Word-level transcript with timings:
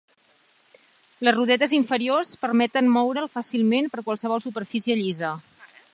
Les 1.27 1.35
rodetes 1.35 1.75
inferiors 1.79 2.31
permeten 2.45 2.91
moure'l 2.97 3.31
fàcilment 3.37 3.93
per 3.93 4.05
qualsevol 4.09 4.45
superfície 4.47 5.01
llisa. 5.03 5.31